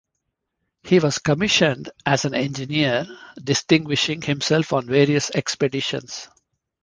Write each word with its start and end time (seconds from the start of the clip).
He 0.81 0.97
was 0.97 1.19
commissioned 1.19 1.91
as 2.07 2.25
an 2.25 2.33
engineer, 2.33 3.05
distinguishing 3.37 4.23
himself 4.23 4.73
on 4.73 4.87
various 4.87 5.29
expeditions. 5.29 6.27